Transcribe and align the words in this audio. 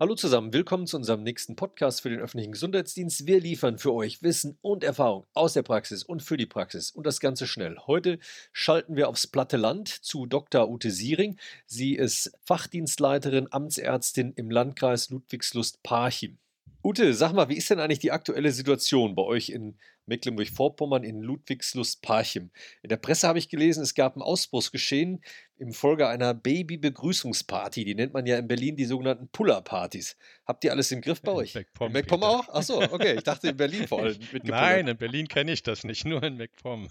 Hallo 0.00 0.14
zusammen, 0.14 0.52
willkommen 0.52 0.86
zu 0.86 0.96
unserem 0.96 1.24
nächsten 1.24 1.56
Podcast 1.56 2.02
für 2.02 2.08
den 2.08 2.20
öffentlichen 2.20 2.52
Gesundheitsdienst. 2.52 3.26
Wir 3.26 3.40
liefern 3.40 3.78
für 3.78 3.92
euch 3.92 4.22
Wissen 4.22 4.56
und 4.60 4.84
Erfahrung 4.84 5.26
aus 5.34 5.54
der 5.54 5.64
Praxis 5.64 6.04
und 6.04 6.22
für 6.22 6.36
die 6.36 6.46
Praxis 6.46 6.92
und 6.92 7.04
das 7.04 7.18
Ganze 7.18 7.48
schnell. 7.48 7.76
Heute 7.88 8.20
schalten 8.52 8.94
wir 8.94 9.08
aufs 9.08 9.26
platte 9.26 9.56
Land 9.56 9.88
zu 9.88 10.26
Dr. 10.26 10.70
Ute 10.70 10.92
Siering. 10.92 11.36
Sie 11.66 11.96
ist 11.96 12.30
Fachdienstleiterin, 12.44 13.48
Amtsärztin 13.50 14.34
im 14.36 14.52
Landkreis 14.52 15.10
Ludwigslust-Parchim. 15.10 16.38
Ute, 16.84 17.12
sag 17.12 17.32
mal, 17.32 17.48
wie 17.48 17.56
ist 17.56 17.68
denn 17.68 17.80
eigentlich 17.80 17.98
die 17.98 18.12
aktuelle 18.12 18.52
Situation 18.52 19.16
bei 19.16 19.22
euch 19.22 19.48
in 19.48 19.78
Mecklenburg-Vorpommern 20.08 21.04
in 21.04 21.22
Ludwigslust-Parchim? 21.22 22.50
In 22.82 22.88
der 22.88 22.96
Presse 22.96 23.28
habe 23.28 23.38
ich 23.38 23.48
gelesen, 23.48 23.82
es 23.82 23.94
gab 23.94 24.16
ein 24.16 24.22
Ausbruchsgeschehen 24.22 25.22
im 25.58 25.72
Folge 25.72 26.08
einer 26.08 26.34
Baby-Begrüßungsparty. 26.34 27.84
Die 27.84 27.94
nennt 27.94 28.14
man 28.14 28.26
ja 28.26 28.38
in 28.38 28.48
Berlin 28.48 28.76
die 28.76 28.84
sogenannten 28.84 29.28
Puller-Partys. 29.28 30.16
Habt 30.46 30.64
ihr 30.64 30.72
alles 30.72 30.90
im 30.92 31.00
Griff 31.00 31.22
bei 31.22 31.32
euch? 31.32 31.54
In 31.54 31.92
MacPom 31.92 32.22
auch? 32.22 32.48
Achso, 32.48 32.82
okay. 32.82 33.14
Ich 33.16 33.24
dachte 33.24 33.48
in 33.48 33.56
Berlin 33.56 33.86
vor 33.86 34.00
allem. 34.00 34.18
Nein, 34.44 34.88
in 34.88 34.96
Berlin 34.96 35.28
kenne 35.28 35.52
ich 35.52 35.62
das 35.62 35.84
nicht, 35.84 36.04
nur 36.04 36.22
in 36.22 36.36
MacPom. 36.36 36.88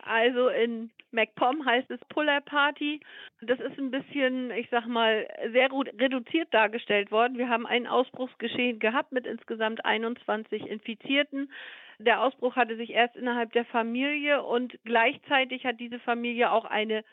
Also 0.00 0.48
in 0.48 0.90
MacPom 1.10 1.64
heißt 1.64 1.90
es 1.90 2.00
Puller 2.08 2.40
Party. 2.40 3.00
Das 3.40 3.58
ist 3.58 3.78
ein 3.78 3.90
bisschen, 3.90 4.50
ich 4.52 4.68
sag 4.70 4.86
mal, 4.86 5.26
sehr 5.52 5.70
reduziert 5.70 6.52
dargestellt 6.52 7.10
worden. 7.10 7.36
Wir 7.36 7.48
haben 7.48 7.66
ein 7.66 7.86
Ausbruchsgeschehen 7.86 8.78
gehabt 8.78 9.12
mit 9.12 9.26
insgesamt 9.26 9.84
21 9.84 10.66
Infizierten. 10.66 11.50
Der 11.98 12.22
Ausbruch 12.22 12.56
hatte 12.56 12.76
sich 12.76 12.90
erst 12.90 13.16
innerhalb 13.16 13.52
der 13.52 13.64
Familie 13.64 14.42
und 14.42 14.78
gleichzeitig 14.84 15.64
hat 15.64 15.80
diese 15.80 15.98
Familie 15.98 16.52
auch 16.52 16.64
eine 16.64 17.04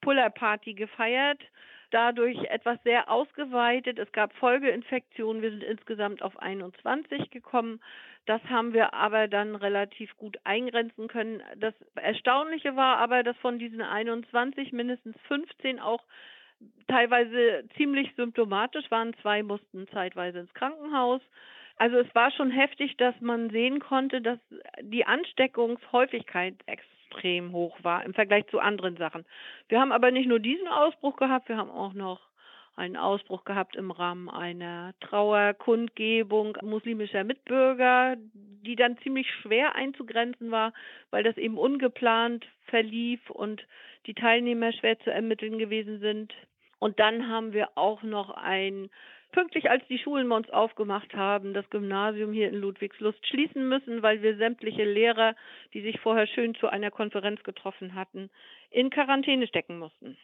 Puller 0.00 0.30
Party 0.30 0.74
gefeiert 0.74 1.40
dadurch 1.90 2.38
etwas 2.44 2.78
sehr 2.84 3.10
ausgeweitet. 3.10 3.98
Es 3.98 4.10
gab 4.12 4.32
Folgeinfektionen. 4.34 5.42
Wir 5.42 5.50
sind 5.50 5.62
insgesamt 5.62 6.22
auf 6.22 6.38
21 6.38 7.30
gekommen. 7.30 7.80
Das 8.26 8.42
haben 8.44 8.72
wir 8.72 8.94
aber 8.94 9.28
dann 9.28 9.56
relativ 9.56 10.16
gut 10.16 10.38
eingrenzen 10.44 11.08
können. 11.08 11.42
Das 11.56 11.74
Erstaunliche 11.96 12.76
war 12.76 12.98
aber, 12.98 13.22
dass 13.22 13.36
von 13.38 13.58
diesen 13.58 13.82
21 13.82 14.72
mindestens 14.72 15.16
15 15.26 15.80
auch 15.80 16.02
teilweise 16.86 17.64
ziemlich 17.76 18.12
symptomatisch 18.16 18.90
waren. 18.90 19.14
Zwei 19.22 19.42
mussten 19.42 19.88
zeitweise 19.88 20.40
ins 20.40 20.54
Krankenhaus. 20.54 21.22
Also 21.80 21.96
es 21.96 22.14
war 22.14 22.30
schon 22.30 22.50
heftig, 22.50 22.98
dass 22.98 23.18
man 23.22 23.48
sehen 23.48 23.80
konnte, 23.80 24.20
dass 24.20 24.38
die 24.82 25.06
Ansteckungshäufigkeit 25.06 26.54
extrem 26.66 27.52
hoch 27.52 27.78
war 27.82 28.04
im 28.04 28.12
Vergleich 28.12 28.46
zu 28.48 28.58
anderen 28.58 28.98
Sachen. 28.98 29.24
Wir 29.70 29.80
haben 29.80 29.90
aber 29.90 30.10
nicht 30.10 30.28
nur 30.28 30.40
diesen 30.40 30.68
Ausbruch 30.68 31.16
gehabt, 31.16 31.48
wir 31.48 31.56
haben 31.56 31.70
auch 31.70 31.94
noch 31.94 32.20
einen 32.76 32.98
Ausbruch 32.98 33.46
gehabt 33.46 33.76
im 33.76 33.92
Rahmen 33.92 34.28
einer 34.28 34.92
Trauerkundgebung 35.00 36.58
muslimischer 36.60 37.24
Mitbürger, 37.24 38.16
die 38.34 38.76
dann 38.76 38.98
ziemlich 38.98 39.32
schwer 39.40 39.74
einzugrenzen 39.74 40.50
war, 40.50 40.74
weil 41.08 41.22
das 41.22 41.38
eben 41.38 41.56
ungeplant 41.56 42.46
verlief 42.66 43.30
und 43.30 43.66
die 44.04 44.14
Teilnehmer 44.14 44.74
schwer 44.74 44.98
zu 44.98 45.10
ermitteln 45.10 45.58
gewesen 45.58 45.98
sind. 46.00 46.34
Und 46.78 47.00
dann 47.00 47.26
haben 47.28 47.54
wir 47.54 47.70
auch 47.76 48.02
noch 48.02 48.28
ein 48.36 48.90
pünktlich 49.30 49.70
als 49.70 49.86
die 49.88 49.98
Schulen 49.98 50.28
bei 50.28 50.36
uns 50.36 50.50
aufgemacht 50.50 51.14
haben, 51.14 51.54
das 51.54 51.68
Gymnasium 51.70 52.32
hier 52.32 52.48
in 52.48 52.56
Ludwigslust 52.56 53.26
schließen 53.26 53.68
müssen, 53.68 54.02
weil 54.02 54.22
wir 54.22 54.36
sämtliche 54.36 54.84
Lehrer, 54.84 55.34
die 55.74 55.82
sich 55.82 56.00
vorher 56.00 56.26
schön 56.26 56.54
zu 56.54 56.68
einer 56.68 56.90
Konferenz 56.90 57.42
getroffen 57.42 57.94
hatten, 57.94 58.30
in 58.70 58.90
Quarantäne 58.90 59.46
stecken 59.46 59.78
mussten. 59.78 60.16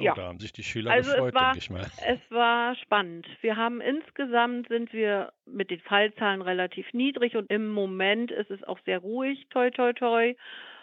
Oh, 0.00 0.02
ja. 0.02 0.14
da 0.14 0.24
haben 0.24 0.40
sich 0.40 0.52
die 0.52 0.64
Schüler 0.64 0.90
also 0.90 1.12
gefreut, 1.12 1.28
es 1.28 1.34
war, 1.34 1.52
denke 1.52 1.58
ich 1.58 1.70
mal. 1.70 1.86
Es 2.06 2.20
war 2.30 2.74
spannend. 2.76 3.28
Wir 3.42 3.56
haben 3.56 3.80
insgesamt 3.80 4.66
sind 4.68 4.92
wir 4.92 5.32
mit 5.46 5.70
den 5.70 5.80
Fallzahlen 5.80 6.42
relativ 6.42 6.92
niedrig 6.92 7.36
und 7.36 7.48
im 7.50 7.70
Moment 7.70 8.32
ist 8.32 8.50
es 8.50 8.64
auch 8.64 8.80
sehr 8.84 8.98
ruhig, 8.98 9.46
toi 9.50 9.70
toi 9.70 9.92
toi. 9.92 10.34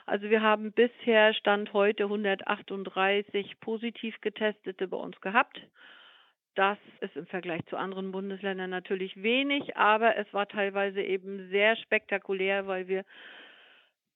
Also 0.05 0.29
wir 0.29 0.41
haben 0.41 0.71
bisher 0.71 1.33
Stand 1.33 1.73
heute 1.73 2.03
138 2.03 3.59
positiv 3.59 4.19
getestete 4.21 4.87
bei 4.87 4.97
uns 4.97 5.19
gehabt. 5.19 5.61
Das 6.55 6.77
ist 6.99 7.15
im 7.15 7.27
Vergleich 7.27 7.61
zu 7.69 7.77
anderen 7.77 8.11
Bundesländern 8.11 8.69
natürlich 8.69 9.21
wenig, 9.21 9.77
aber 9.77 10.17
es 10.17 10.31
war 10.33 10.47
teilweise 10.47 11.01
eben 11.01 11.49
sehr 11.49 11.77
spektakulär, 11.77 12.67
weil 12.67 12.87
wir 12.87 13.05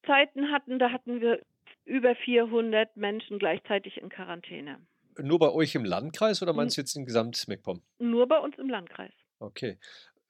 Zeiten 0.06 0.51
hatten, 0.51 0.78
da 0.78 0.91
hatten 0.91 1.22
wir 1.22 1.40
über 1.85 2.16
400 2.16 2.97
Menschen 2.97 3.40
gleichzeitig 3.40 3.97
in 3.97 4.09
Quarantäne. 4.09 4.79
Nur 5.18 5.40
bei 5.40 5.50
euch 5.50 5.75
im 5.75 5.85
Landkreis 5.85 6.41
oder 6.41 6.51
meinst 6.51 6.75
du 6.75 6.81
jetzt 6.81 6.96
in 6.96 7.06
Gesamt-MacPom? 7.06 7.81
Nur 8.00 8.28
bei 8.28 8.40
uns 8.40 8.57
im 8.57 8.69
Landkreis. 8.69 9.13
Okay. 9.40 9.78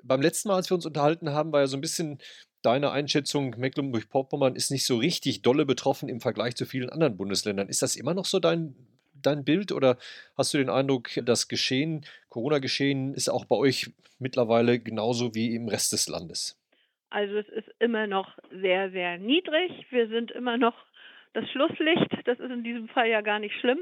Beim 0.04 0.22
letzten 0.22 0.50
Mal, 0.50 0.58
als 0.58 0.70
wir 0.70 0.76
uns 0.76 0.86
unterhalten 0.86 1.32
haben, 1.32 1.52
war 1.52 1.62
ja 1.62 1.68
so 1.68 1.78
ein 1.78 1.82
bisschen 1.82 2.20
deine 2.62 2.92
Einschätzung, 2.92 3.56
Mecklenburg-Vorpommern 3.58 4.56
ist 4.56 4.70
nicht 4.70 4.86
so 4.86 4.98
richtig 4.98 5.42
dolle 5.42 5.66
betroffen 5.66 6.10
im 6.10 6.22
Vergleich 6.22 6.56
zu 6.56 6.66
vielen 6.66 6.90
anderen 6.90 7.18
Bundesländern. 7.18 7.70
Ist 7.70 7.82
das 7.82 7.96
immer 7.96 8.14
noch 8.14 8.26
so 8.26 8.40
dein 8.40 8.76
dein 9.26 9.46
Bild 9.46 9.72
oder 9.72 9.98
hast 10.38 10.54
du 10.54 10.58
den 10.58 10.70
Eindruck, 10.70 11.10
das 11.24 11.48
Geschehen, 11.48 12.06
Corona-Geschehen 12.30 13.14
ist 13.14 13.30
auch 13.30 13.46
bei 13.46 13.56
euch 13.56 13.92
mittlerweile 14.20 14.80
genauso 14.80 15.36
wie 15.36 15.56
im 15.56 15.68
Rest 15.68 15.94
des 15.94 16.08
Landes? 16.08 16.60
Also 17.10 17.38
es 17.38 17.48
ist 17.50 17.70
immer 17.80 18.08
noch 18.08 18.38
sehr, 18.52 18.92
sehr 18.92 19.18
niedrig. 19.18 19.72
Wir 19.90 20.08
sind 20.08 20.32
immer 20.32 20.58
noch 20.58 20.76
das 21.34 21.50
Schlusslicht. 21.52 22.12
Das 22.26 22.40
ist 22.40 22.52
in 22.52 22.64
diesem 22.64 22.88
Fall 22.90 23.08
ja 23.08 23.22
gar 23.22 23.40
nicht 23.40 23.56
schlimm. 23.60 23.80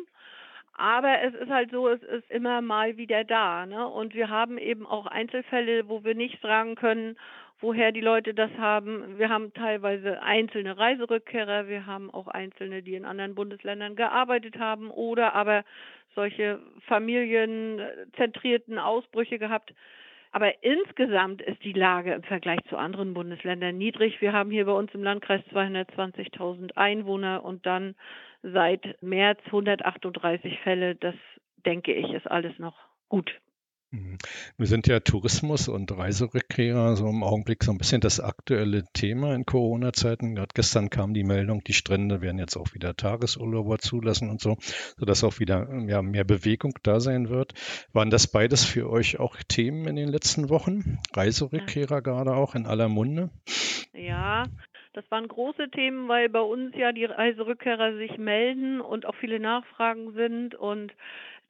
Aber 0.76 1.22
es 1.22 1.34
ist 1.36 1.50
halt 1.50 1.72
so, 1.72 1.88
es 1.88 2.02
ist 2.02 2.30
immer 2.32 2.62
mal 2.62 2.98
wieder 2.98 3.24
da. 3.24 3.66
Ne? 3.66 3.88
Und 3.88 4.14
wir 4.16 4.30
haben 4.30 4.58
eben 4.58 4.86
auch 4.86 5.06
Einzelfälle, 5.06 5.88
wo 5.88 6.04
wir 6.04 6.16
nicht 6.16 6.42
sagen 6.42 6.76
können, 6.76 7.16
woher 7.64 7.92
die 7.94 8.02
Leute 8.02 8.34
das 8.34 8.52
haben. 8.58 9.18
Wir 9.18 9.30
haben 9.30 9.54
teilweise 9.54 10.22
einzelne 10.22 10.78
Reiserückkehrer, 10.78 11.68
wir 11.70 11.86
haben 11.86 12.14
auch 12.14 12.28
einzelne, 12.28 12.84
die 12.84 12.96
in 12.96 13.06
anderen 13.06 13.36
Bundesländern 13.36 13.96
gearbeitet 13.96 14.60
haben 14.60 14.92
oder 14.92 15.34
aber 15.34 15.64
solche 16.14 16.60
familienzentrierten 16.88 18.78
Ausbrüche 18.78 19.40
gehabt. 19.40 19.74
Aber 20.32 20.64
insgesamt 20.64 21.42
ist 21.42 21.64
die 21.64 21.74
Lage 21.74 22.14
im 22.14 22.24
Vergleich 22.24 22.60
zu 22.68 22.76
anderen 22.76 23.14
Bundesländern 23.14 23.78
niedrig. 23.78 24.20
Wir 24.20 24.34
haben 24.34 24.52
hier 24.52 24.66
bei 24.66 24.74
uns 24.74 24.94
im 24.94 25.04
Landkreis 25.04 25.42
220.000 25.52 26.76
Einwohner 26.76 27.46
und 27.46 27.66
dann 27.66 27.96
seit 28.42 29.02
März 29.02 29.40
138 29.46 30.60
Fälle. 30.60 30.96
Das 30.96 31.16
denke 31.66 31.94
ich, 31.94 32.12
ist 32.12 32.30
alles 32.30 32.60
noch 32.60 32.76
gut. 33.10 33.32
Mhm. 33.94 34.18
Wir 34.58 34.66
sind 34.66 34.88
ja 34.88 35.00
Tourismus 35.02 35.68
und 35.68 35.96
Reiserückkehrer 35.96 36.96
so 36.96 37.08
im 37.08 37.22
Augenblick 37.24 37.64
so 37.64 37.72
ein 37.72 37.78
bisschen 37.78 38.02
das 38.02 38.20
aktuelle 38.20 38.86
Thema 38.94 39.36
in 39.36 39.46
Corona-Zeiten. 39.46 40.34
Gerade 40.34 40.50
gestern 40.56 40.90
kam 40.90 41.14
die 41.14 41.24
Meldung, 41.24 41.64
die 41.64 41.74
Strände 41.74 42.20
werden 42.20 42.40
jetzt 42.40 42.58
auch 42.58 42.74
wieder 42.74 42.96
Tagesurlauber 42.96 43.78
zulassen 43.78 44.32
und 44.32 44.42
so, 44.42 44.58
sodass 44.98 45.24
auch 45.24 45.40
wieder 45.40 45.70
ja, 45.86 46.02
mehr 46.02 46.24
Bewegung 46.24 46.74
da 46.82 47.00
sein 47.00 47.30
wird. 47.30 47.54
Waren 47.94 48.10
das 48.10 48.26
beides 48.26 48.66
für 48.66 48.90
euch 48.90 49.20
auch 49.20 49.38
Themen 49.48 49.86
in 49.86 49.96
den 49.96 50.10
letzten 50.10 50.50
Wochen? 50.50 50.98
Reiserückkehrer 51.14 51.98
ja. 51.98 52.00
gerade 52.00 52.34
auch 52.34 52.56
in 52.56 52.66
aller 52.66 52.90
Munde? 52.90 53.30
Ja, 53.94 54.46
das 54.94 55.10
waren 55.12 55.28
große 55.28 55.70
Themen, 55.70 56.08
weil 56.08 56.30
bei 56.30 56.42
uns 56.42 56.76
ja 56.76 56.92
die 56.92 57.06
Reiserückkehrer 57.06 57.96
sich 57.98 58.18
melden 58.18 58.82
und 58.82 59.06
auch 59.06 59.16
viele 59.16 59.40
Nachfragen 59.40 60.14
sind 60.14 60.56
und 60.56 60.94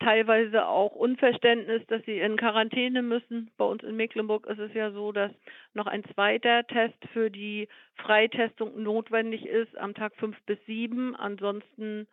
teilweise 0.03 0.68
auch 0.68 0.96
Unverständnis, 0.96 1.81
dass 1.88 2.03
sie 2.06 2.19
in 2.19 2.38
Quarantäne 2.38 3.02
müssen. 3.02 3.50
Bei 3.58 3.66
uns 3.66 3.84
in 3.84 3.96
Mecklenburg 3.96 4.46
ist 4.47 4.59
es 4.59 4.74
ja 4.74 4.91
so, 4.91 5.12
dass 5.12 5.31
noch 5.74 5.88
ein 5.88 6.03
zweiter 6.14 6.66
Test 6.68 6.97
für 7.14 7.31
die 7.31 7.68
Freitestung 7.96 8.81
notwendig 8.81 9.46
ist 9.46 9.78
am 9.78 9.94
Tag 9.94 10.14
fünf 10.18 10.40
bis 10.46 10.58
sieben. 10.66 11.16
Ansonsten 11.16 12.08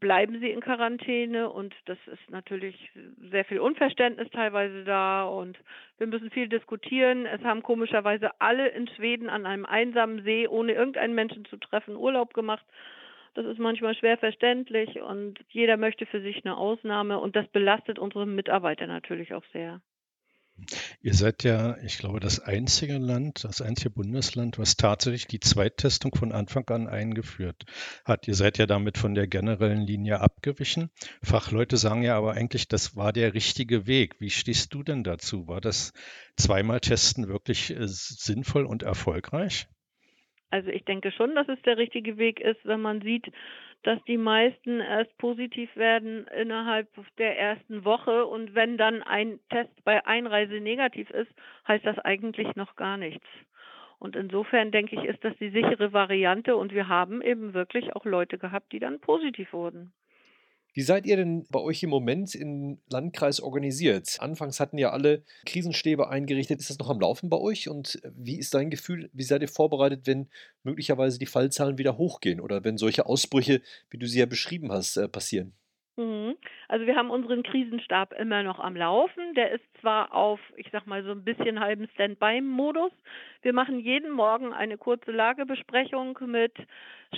bleiben 0.00 0.40
sie 0.40 0.50
in 0.50 0.60
Quarantäne 0.60 1.50
und 1.50 1.74
das 1.84 1.98
ist 2.06 2.30
natürlich 2.30 2.90
sehr 3.30 3.44
viel 3.44 3.60
Unverständnis 3.60 4.30
teilweise 4.30 4.82
da 4.84 5.24
und 5.24 5.58
wir 5.98 6.06
müssen 6.06 6.30
viel 6.30 6.48
diskutieren. 6.48 7.26
Es 7.26 7.42
haben 7.42 7.62
komischerweise 7.62 8.30
alle 8.40 8.68
in 8.68 8.88
Schweden 8.88 9.28
an 9.28 9.46
einem 9.46 9.66
einsamen 9.66 10.24
See, 10.24 10.48
ohne 10.48 10.72
irgendeinen 10.72 11.14
Menschen 11.14 11.44
zu 11.44 11.58
treffen, 11.58 11.96
Urlaub 11.96 12.34
gemacht. 12.34 12.64
Das 13.34 13.46
ist 13.46 13.58
manchmal 13.58 13.94
schwer 13.94 14.18
verständlich 14.18 15.00
und 15.00 15.38
jeder 15.48 15.76
möchte 15.76 16.06
für 16.06 16.20
sich 16.20 16.44
eine 16.44 16.56
Ausnahme 16.56 17.20
und 17.20 17.36
das 17.36 17.46
belastet 17.48 17.98
unsere 17.98 18.26
Mitarbeiter 18.26 18.86
natürlich 18.86 19.34
auch 19.34 19.44
sehr. 19.52 19.80
Ihr 21.00 21.14
seid 21.14 21.44
ja, 21.44 21.78
ich 21.78 21.98
glaube, 21.98 22.20
das 22.20 22.40
einzige 22.40 22.98
Land, 22.98 23.44
das 23.44 23.62
einzige 23.62 23.90
Bundesland, 23.90 24.58
was 24.58 24.76
tatsächlich 24.76 25.26
die 25.26 25.40
Zweittestung 25.40 26.14
von 26.14 26.32
Anfang 26.32 26.68
an 26.68 26.86
eingeführt 26.86 27.64
hat. 28.04 28.28
Ihr 28.28 28.34
seid 28.34 28.58
ja 28.58 28.66
damit 28.66 28.98
von 28.98 29.14
der 29.14 29.26
generellen 29.26 29.86
Linie 29.86 30.20
abgewichen. 30.20 30.90
Fachleute 31.22 31.76
sagen 31.76 32.02
ja 32.02 32.16
aber 32.16 32.32
eigentlich, 32.32 32.68
das 32.68 32.96
war 32.96 33.12
der 33.12 33.32
richtige 33.34 33.86
Weg. 33.86 34.20
Wie 34.20 34.30
stehst 34.30 34.74
du 34.74 34.82
denn 34.82 35.04
dazu? 35.04 35.48
War 35.48 35.60
das 35.60 35.92
zweimal 36.36 36.80
Testen 36.80 37.28
wirklich 37.28 37.70
äh, 37.70 37.86
sinnvoll 37.86 38.66
und 38.66 38.82
erfolgreich? 38.82 39.68
Also 40.50 40.70
ich 40.70 40.84
denke 40.84 41.12
schon, 41.12 41.34
dass 41.34 41.48
es 41.48 41.60
der 41.62 41.78
richtige 41.78 42.18
Weg 42.18 42.40
ist, 42.40 42.64
wenn 42.64 42.80
man 42.80 43.00
sieht, 43.02 43.30
dass 43.82 44.02
die 44.04 44.18
meisten 44.18 44.80
erst 44.80 45.16
positiv 45.16 45.74
werden 45.76 46.26
innerhalb 46.26 46.88
der 47.16 47.38
ersten 47.38 47.84
Woche 47.84 48.26
und 48.26 48.54
wenn 48.54 48.76
dann 48.76 49.02
ein 49.02 49.40
Test 49.48 49.72
bei 49.84 50.04
Einreise 50.06 50.60
negativ 50.60 51.08
ist, 51.10 51.32
heißt 51.66 51.86
das 51.86 51.98
eigentlich 52.00 52.54
noch 52.56 52.76
gar 52.76 52.96
nichts. 52.96 53.26
Und 53.98 54.16
insofern 54.16 54.70
denke 54.70 54.96
ich, 54.96 55.04
ist 55.04 55.22
das 55.24 55.36
die 55.38 55.50
sichere 55.50 55.92
Variante 55.92 56.56
und 56.56 56.72
wir 56.72 56.88
haben 56.88 57.22
eben 57.22 57.54
wirklich 57.54 57.94
auch 57.94 58.04
Leute 58.04 58.38
gehabt, 58.38 58.72
die 58.72 58.80
dann 58.80 59.00
positiv 59.00 59.52
wurden. 59.52 59.92
Wie 60.72 60.82
seid 60.82 61.06
ihr 61.06 61.16
denn 61.16 61.46
bei 61.50 61.60
euch 61.60 61.82
im 61.82 61.90
Moment 61.90 62.34
im 62.34 62.78
Landkreis 62.88 63.40
organisiert? 63.40 64.16
Anfangs 64.20 64.60
hatten 64.60 64.78
ja 64.78 64.90
alle 64.90 65.24
Krisenstäbe 65.46 66.08
eingerichtet. 66.08 66.60
Ist 66.60 66.70
das 66.70 66.78
noch 66.78 66.90
am 66.90 67.00
Laufen 67.00 67.28
bei 67.28 67.38
euch? 67.38 67.68
Und 67.68 68.00
wie 68.16 68.38
ist 68.38 68.54
dein 68.54 68.70
Gefühl? 68.70 69.10
Wie 69.12 69.24
seid 69.24 69.42
ihr 69.42 69.48
vorbereitet, 69.48 70.06
wenn 70.06 70.28
möglicherweise 70.62 71.18
die 71.18 71.26
Fallzahlen 71.26 71.78
wieder 71.78 71.98
hochgehen 71.98 72.40
oder 72.40 72.64
wenn 72.64 72.78
solche 72.78 73.06
Ausbrüche, 73.06 73.62
wie 73.90 73.98
du 73.98 74.06
sie 74.06 74.20
ja 74.20 74.26
beschrieben 74.26 74.70
hast, 74.70 74.96
äh, 74.96 75.08
passieren? 75.08 75.52
Mhm. 76.00 76.36
Also 76.68 76.86
wir 76.86 76.96
haben 76.96 77.10
unseren 77.10 77.42
Krisenstab 77.42 78.14
immer 78.18 78.42
noch 78.42 78.58
am 78.58 78.74
Laufen. 78.74 79.34
Der 79.34 79.50
ist 79.50 79.64
zwar 79.82 80.14
auf, 80.14 80.40
ich 80.56 80.66
sag 80.72 80.86
mal, 80.86 81.04
so 81.04 81.10
ein 81.10 81.24
bisschen 81.24 81.60
halben 81.60 81.88
Standby-Modus. 81.92 82.92
Wir 83.42 83.52
machen 83.52 83.78
jeden 83.80 84.10
Morgen 84.10 84.54
eine 84.54 84.78
kurze 84.78 85.10
Lagebesprechung 85.12 86.18
mit 86.24 86.54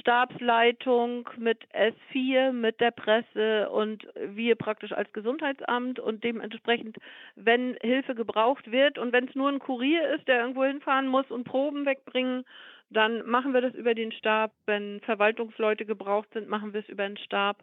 Stabsleitung, 0.00 1.28
mit 1.36 1.58
S4, 1.72 2.50
mit 2.50 2.80
der 2.80 2.90
Presse 2.90 3.70
und 3.70 4.04
wir 4.16 4.56
praktisch 4.56 4.90
als 4.90 5.12
Gesundheitsamt 5.12 6.00
und 6.00 6.24
dementsprechend, 6.24 6.96
wenn 7.36 7.76
Hilfe 7.82 8.16
gebraucht 8.16 8.72
wird 8.72 8.98
und 8.98 9.12
wenn 9.12 9.28
es 9.28 9.34
nur 9.36 9.48
ein 9.48 9.60
Kurier 9.60 10.08
ist, 10.08 10.26
der 10.26 10.40
irgendwo 10.40 10.64
hinfahren 10.64 11.06
muss 11.06 11.30
und 11.30 11.44
Proben 11.44 11.86
wegbringen, 11.86 12.44
dann 12.92 13.26
machen 13.28 13.54
wir 13.54 13.60
das 13.60 13.74
über 13.74 13.94
den 13.94 14.12
Stab. 14.12 14.52
Wenn 14.66 15.00
Verwaltungsleute 15.00 15.84
gebraucht 15.84 16.28
sind, 16.32 16.48
machen 16.48 16.72
wir 16.72 16.80
es 16.80 16.88
über 16.88 17.06
den 17.06 17.16
Stab. 17.16 17.62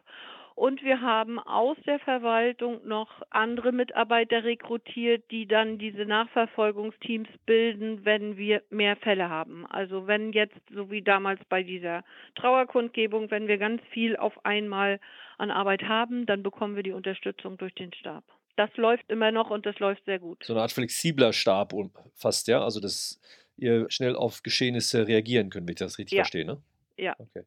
Und 0.54 0.82
wir 0.82 1.00
haben 1.00 1.38
aus 1.38 1.76
der 1.86 1.98
Verwaltung 2.00 2.86
noch 2.86 3.22
andere 3.30 3.72
Mitarbeiter 3.72 4.44
rekrutiert, 4.44 5.24
die 5.30 5.46
dann 5.46 5.78
diese 5.78 6.04
Nachverfolgungsteams 6.04 7.28
bilden, 7.46 8.04
wenn 8.04 8.36
wir 8.36 8.62
mehr 8.70 8.96
Fälle 8.96 9.30
haben. 9.30 9.66
Also 9.66 10.06
wenn 10.06 10.32
jetzt, 10.32 10.60
so 10.74 10.90
wie 10.90 11.02
damals 11.02 11.40
bei 11.48 11.62
dieser 11.62 12.04
Trauerkundgebung, 12.34 13.30
wenn 13.30 13.48
wir 13.48 13.58
ganz 13.58 13.80
viel 13.90 14.16
auf 14.16 14.44
einmal 14.44 15.00
an 15.38 15.50
Arbeit 15.50 15.84
haben, 15.84 16.26
dann 16.26 16.42
bekommen 16.42 16.76
wir 16.76 16.82
die 16.82 16.92
Unterstützung 16.92 17.56
durch 17.56 17.74
den 17.74 17.92
Stab. 17.94 18.24
Das 18.56 18.70
läuft 18.76 19.10
immer 19.10 19.32
noch 19.32 19.50
und 19.50 19.64
das 19.64 19.78
läuft 19.78 20.04
sehr 20.04 20.18
gut. 20.18 20.44
So 20.44 20.52
eine 20.52 20.62
Art 20.62 20.72
flexibler 20.72 21.32
Stab 21.32 21.72
fast, 22.14 22.48
ja? 22.48 22.62
Also 22.62 22.80
dass 22.80 23.18
ihr 23.56 23.86
schnell 23.90 24.16
auf 24.16 24.42
Geschehnisse 24.42 25.06
reagieren 25.06 25.48
könnt, 25.50 25.66
wenn 25.66 25.72
ich 25.72 25.78
das 25.78 25.98
richtig 25.98 26.16
ja. 26.16 26.24
verstehe, 26.24 26.44
ne? 26.44 26.58
Ja. 26.96 27.14
Okay. 27.18 27.44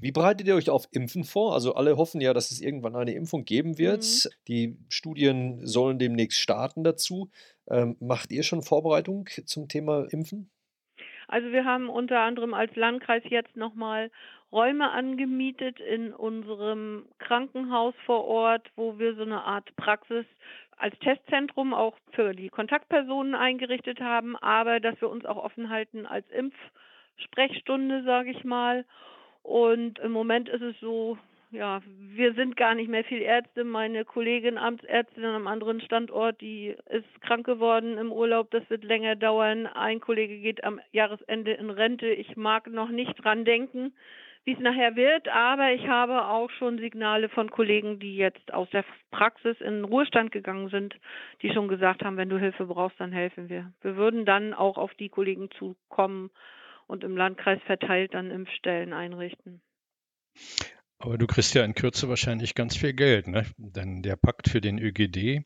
Wie 0.00 0.12
bereitet 0.12 0.46
ihr 0.46 0.54
euch 0.54 0.70
auf 0.70 0.88
Impfen 0.92 1.24
vor? 1.24 1.54
Also 1.54 1.74
alle 1.74 1.96
hoffen 1.96 2.20
ja, 2.20 2.34
dass 2.34 2.50
es 2.50 2.60
irgendwann 2.60 2.96
eine 2.96 3.14
Impfung 3.14 3.44
geben 3.44 3.78
wird. 3.78 4.02
Mhm. 4.02 4.30
Die 4.48 4.76
Studien 4.88 5.66
sollen 5.66 5.98
demnächst 5.98 6.40
starten 6.40 6.84
dazu. 6.84 7.30
Ähm, 7.68 7.96
macht 8.00 8.32
ihr 8.32 8.42
schon 8.42 8.62
Vorbereitung 8.62 9.28
zum 9.46 9.68
Thema 9.68 10.06
Impfen? 10.10 10.50
Also 11.28 11.50
wir 11.52 11.64
haben 11.64 11.88
unter 11.88 12.20
anderem 12.20 12.54
als 12.54 12.74
Landkreis 12.76 13.22
jetzt 13.28 13.56
nochmal 13.56 14.10
Räume 14.52 14.90
angemietet 14.90 15.80
in 15.80 16.12
unserem 16.12 17.06
Krankenhaus 17.18 17.94
vor 18.06 18.24
Ort, 18.24 18.70
wo 18.76 18.98
wir 18.98 19.16
so 19.16 19.22
eine 19.22 19.42
Art 19.42 19.74
Praxis 19.76 20.26
als 20.76 20.96
Testzentrum 21.00 21.74
auch 21.74 21.96
für 22.12 22.34
die 22.34 22.50
Kontaktpersonen 22.50 23.34
eingerichtet 23.34 24.00
haben, 24.00 24.36
aber 24.36 24.80
dass 24.80 25.00
wir 25.00 25.10
uns 25.10 25.24
auch 25.24 25.36
offen 25.36 25.70
halten 25.70 26.06
als 26.06 26.26
Impfsprechstunde, 26.30 28.04
sage 28.04 28.30
ich 28.30 28.44
mal. 28.44 28.84
Und 29.44 29.98
im 29.98 30.10
Moment 30.10 30.48
ist 30.48 30.62
es 30.62 30.74
so, 30.80 31.18
ja, 31.50 31.82
wir 31.86 32.32
sind 32.32 32.56
gar 32.56 32.74
nicht 32.74 32.88
mehr 32.88 33.04
viel 33.04 33.20
Ärzte. 33.20 33.62
Meine 33.62 34.04
Kollegin, 34.06 34.58
Amtsärztin 34.58 35.24
einem 35.24 35.46
anderen 35.46 35.82
Standort, 35.82 36.40
die 36.40 36.74
ist 36.90 37.20
krank 37.20 37.46
geworden 37.46 37.98
im 37.98 38.10
Urlaub. 38.10 38.50
Das 38.50 38.68
wird 38.70 38.84
länger 38.84 39.16
dauern. 39.16 39.66
Ein 39.66 40.00
Kollege 40.00 40.38
geht 40.38 40.64
am 40.64 40.80
Jahresende 40.92 41.52
in 41.52 41.70
Rente. 41.70 42.08
Ich 42.08 42.36
mag 42.36 42.66
noch 42.68 42.88
nicht 42.88 43.22
dran 43.22 43.44
denken, 43.44 43.92
wie 44.44 44.54
es 44.54 44.60
nachher 44.60 44.96
wird, 44.96 45.28
aber 45.28 45.72
ich 45.72 45.86
habe 45.88 46.26
auch 46.26 46.50
schon 46.50 46.78
Signale 46.78 47.28
von 47.28 47.50
Kollegen, 47.50 47.98
die 47.98 48.16
jetzt 48.16 48.52
aus 48.52 48.68
der 48.70 48.84
Praxis 49.10 49.60
in 49.60 49.74
den 49.74 49.84
Ruhestand 49.84 50.32
gegangen 50.32 50.68
sind, 50.70 50.94
die 51.42 51.52
schon 51.52 51.68
gesagt 51.68 52.02
haben, 52.02 52.16
wenn 52.16 52.30
du 52.30 52.38
Hilfe 52.38 52.64
brauchst, 52.64 52.98
dann 52.98 53.12
helfen 53.12 53.48
wir. 53.50 53.72
Wir 53.82 53.96
würden 53.96 54.24
dann 54.24 54.54
auch 54.54 54.78
auf 54.78 54.92
die 54.94 55.10
Kollegen 55.10 55.50
zukommen 55.52 56.30
und 56.86 57.04
im 57.04 57.16
Landkreis 57.16 57.60
verteilt 57.66 58.14
dann 58.14 58.30
Impfstellen 58.30 58.92
einrichten. 58.92 59.62
Aber 60.98 61.18
du 61.18 61.26
kriegst 61.26 61.54
ja 61.54 61.64
in 61.64 61.74
Kürze 61.74 62.08
wahrscheinlich 62.08 62.54
ganz 62.54 62.76
viel 62.76 62.94
Geld, 62.94 63.28
ne? 63.28 63.44
Denn 63.58 64.02
der 64.02 64.16
Pakt 64.16 64.48
für 64.48 64.62
den 64.62 64.78
ÖGD 64.78 65.44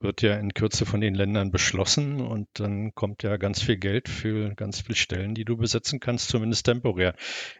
wird 0.00 0.22
ja 0.22 0.36
in 0.36 0.52
Kürze 0.52 0.84
von 0.84 1.00
den 1.00 1.14
Ländern 1.14 1.52
beschlossen 1.52 2.20
und 2.20 2.48
dann 2.54 2.92
kommt 2.94 3.22
ja 3.22 3.36
ganz 3.36 3.62
viel 3.62 3.76
Geld 3.76 4.08
für 4.08 4.54
ganz 4.56 4.80
viele 4.80 4.96
Stellen, 4.96 5.34
die 5.34 5.44
du 5.44 5.56
besetzen 5.56 6.00
kannst, 6.00 6.28
zumindest 6.28 6.66
temporär. 6.66 7.14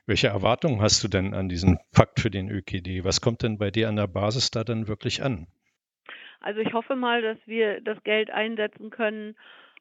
Welche 0.07 0.27
Erwartungen 0.27 0.81
hast 0.81 1.05
du 1.05 1.09
denn 1.09 1.35
an 1.35 1.49
diesen 1.49 1.79
Pakt 1.93 2.19
für 2.19 2.31
den 2.31 2.51
ÖGD? 2.51 3.05
Was 3.05 3.21
kommt 3.21 3.43
denn 3.43 3.59
bei 3.59 3.71
dir 3.71 3.89
an 3.89 3.97
der 3.97 4.09
Basis 4.09 4.51
da 4.51 4.65
dann 4.65 4.89
wirklich 4.89 5.23
an? 5.23 5.47
Also 6.41 6.61
ich 6.61 6.73
hoffe 6.73 6.97
mal, 6.97 7.23
dass 7.23 7.39
wir 7.47 7.81
das 7.81 8.03
Geld 8.03 8.31
einsetzen 8.31 8.91
können 8.91 9.37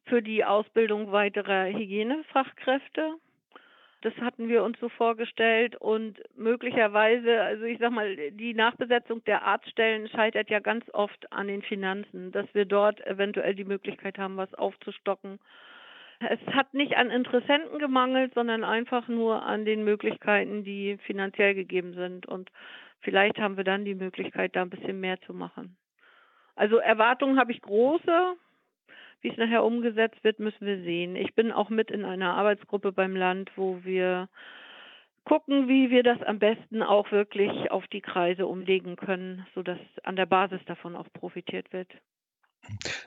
für 0.06 0.22
die 0.22 0.46
Ausbildung 0.46 1.12
weiterer 1.12 1.66
Hygienefachkräfte 1.66 3.16
das 4.02 4.14
hatten 4.18 4.48
wir 4.50 4.64
uns 4.64 4.80
so 4.80 4.90
vorgestellt 4.90 5.76
und 5.76 6.22
möglicherweise, 6.36 7.42
also 7.42 7.64
ich 7.64 7.80
sag 7.80 7.92
mal, 7.92 8.16
die 8.32 8.54
Nachbesetzung 8.54 9.24
der 9.26 9.44
Arztstellen 9.44 10.08
scheitert 10.10 10.50
ja 10.50 10.60
ganz 10.60 10.86
oft 10.94 11.32
an 11.32 11.48
den 11.48 11.62
Finanzen, 11.64 12.32
dass 12.32 12.46
wir 12.54 12.66
dort 12.66 13.06
eventuell 13.08 13.56
die 13.56 13.66
Möglichkeit 13.66 14.18
haben, 14.18 14.38
was 14.38 14.54
aufzustocken. 14.54 15.40
Es 16.20 16.40
hat 16.54 16.74
nicht 16.74 16.96
an 16.96 17.10
Interessenten 17.10 17.80
gemangelt, 17.80 18.34
sondern 18.34 18.64
einfach 18.64 19.08
nur 19.08 19.44
an 19.44 19.66
den 19.66 19.84
Möglichkeiten, 19.84 20.64
die 20.64 20.98
finanziell 21.06 21.56
gegeben 21.56 21.94
sind. 21.94 22.26
Und 22.26 22.52
vielleicht 23.02 23.38
haben 23.40 23.58
wir 23.58 23.64
dann 23.64 23.86
die 23.86 23.96
Möglichkeit, 23.96 24.56
da 24.56 24.62
ein 24.62 24.70
bisschen 24.70 25.00
mehr 25.00 25.20
zu 25.22 25.34
machen. 25.34 25.76
Also 26.56 26.78
Erwartungen 26.78 27.38
habe 27.38 27.52
ich 27.52 27.62
große, 27.62 28.36
wie 29.26 29.32
es 29.32 29.38
nachher 29.38 29.64
umgesetzt 29.64 30.24
wird, 30.24 30.38
müssen 30.38 30.68
wir 30.68 30.84
sehen. 30.84 31.16
Ich 31.16 31.34
bin 31.34 31.52
auch 31.52 31.72
mit 31.72 31.90
in 31.90 32.06
einer 32.06 32.36
Arbeitsgruppe 32.36 32.92
beim 32.92 33.16
Land, 33.16 33.50
wo 33.56 33.84
wir 33.84 34.30
gucken, 35.24 35.68
wie 35.68 35.90
wir 35.90 36.04
das 36.04 36.22
am 36.22 36.38
besten 36.38 36.84
auch 36.84 37.12
wirklich 37.12 37.72
auf 37.72 37.88
die 37.88 38.02
Kreise 38.02 38.46
umlegen 38.46 38.98
können, 38.98 39.48
sodass 39.56 39.80
an 40.04 40.16
der 40.16 40.28
Basis 40.28 40.60
davon 40.68 40.96
auch 40.96 41.08
profitiert 41.12 41.74
wird. 41.74 41.88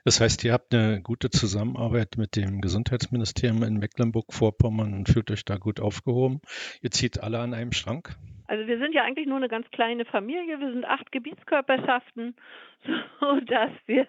Das 0.04 0.20
heißt, 0.20 0.42
ihr 0.42 0.52
habt 0.52 0.74
eine 0.74 1.00
gute 1.02 1.30
Zusammenarbeit 1.30 2.16
mit 2.16 2.34
dem 2.34 2.60
Gesundheitsministerium 2.60 3.62
in 3.62 3.78
Mecklenburg-Vorpommern 3.78 4.94
und 4.94 5.08
fühlt 5.08 5.30
euch 5.30 5.44
da 5.44 5.56
gut 5.56 5.78
aufgehoben. 5.78 6.40
Ihr 6.82 6.90
zieht 6.90 7.22
alle 7.22 7.38
an 7.38 7.54
einem 7.54 7.70
Strang? 7.70 8.08
Also 8.48 8.66
wir 8.66 8.78
sind 8.78 8.92
ja 8.92 9.04
eigentlich 9.04 9.28
nur 9.28 9.36
eine 9.36 9.48
ganz 9.48 9.70
kleine 9.70 10.04
Familie. 10.04 10.58
Wir 10.58 10.72
sind 10.72 10.84
acht 10.84 11.12
Gebietskörperschaften, 11.12 12.34
sodass 13.20 13.70
wir 13.86 14.08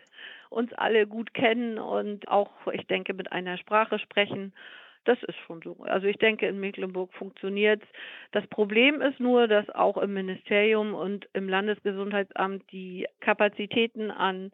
uns 0.50 0.74
alle 0.74 1.08
gut 1.08 1.34
kennen 1.34 1.77
und 1.77 2.27
auch, 2.27 2.51
ich 2.72 2.86
denke, 2.88 3.13
mit 3.13 3.32
einer 3.32 3.58
Sprache 3.58 4.00
sprechen. 4.00 4.53
Das 5.06 5.22
ist 5.24 5.38
schon 5.48 5.62
so. 5.63 5.77
Also 5.84 6.08
ich 6.08 6.18
denke, 6.18 6.48
in 6.48 6.60
Mecklenburg 6.60 7.13
funktioniert 7.13 7.82
es. 7.82 7.89
Das 8.32 8.46
Problem 8.48 9.01
ist 9.01 9.20
nur, 9.20 9.48
dass 9.48 9.70
auch 9.70 9.98
im 9.98 10.13
Ministerium 10.13 10.94
und 10.94 11.27
im 11.34 11.48
Landesgesundheitsamt 11.48 12.70
die 12.72 13.08
Kapazitäten 13.22 14.12
an 14.12 14.51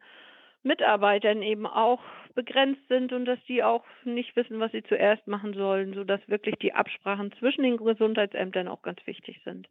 Mitarbeitern 0.63 1.41
eben 1.41 1.67
auch 1.67 2.01
begrenzt 2.33 2.81
sind 2.89 3.13
und 3.13 3.25
dass 3.25 3.39
die 3.47 3.63
auch 3.63 3.85
nicht 4.03 4.35
wissen, 4.35 4.59
was 4.59 4.71
sie 4.71 4.83
zuerst 4.83 5.25
machen 5.27 5.53
sollen, 5.53 5.93
sodass 5.93 6.19
wirklich 6.27 6.55
die 6.55 6.73
Absprachen 6.73 7.31
zwischen 7.39 7.63
den 7.63 7.77
Gesundheitsämtern 7.77 8.67
auch 8.67 8.81
ganz 8.81 8.99
wichtig 9.05 9.39
sind. 9.45 9.67